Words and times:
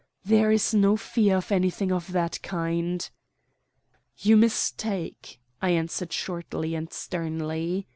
"There 0.25 0.51
is 0.51 0.73
no 0.73 0.97
fear 0.97 1.37
of 1.37 1.51
anything 1.51 1.91
of 1.91 2.11
that 2.11 2.41
kind." 2.41 3.07
"You 4.17 4.35
mistake," 4.35 5.39
I 5.61 5.69
answered 5.69 6.11
shortly 6.11 6.73
and 6.73 6.91
sternly. 6.91 7.85